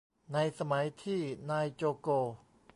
[0.33, 2.07] ในสมัยที่นายโจโก